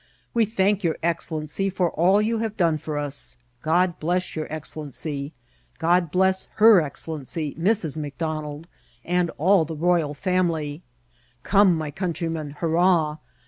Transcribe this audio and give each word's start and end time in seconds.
We 0.33 0.45
thank 0.45 0.83
your 0.83 0.97
excellency 1.03 1.69
for 1.69 1.91
all 1.91 2.23
you 2.23 2.39
have 2.39 2.57
done 2.57 2.79
for 2.79 2.97
us. 2.97 3.37
God 3.61 3.99
bless 3.99 4.35
your 4.35 4.51
excellency! 4.51 5.31
God 5.77 6.09
bless 6.09 6.45
her 6.55 6.81
excellency, 6.81 7.53
Mrs. 7.53 7.99
McDonald, 7.99 8.65
and 9.05 9.29
all 9.37 9.63
the 9.63 9.75
royal 9.75 10.15
family! 10.15 10.81
Come, 11.43 11.75
my 11.77 11.91
countymen, 11.91 12.55
hurrah 12.61 13.17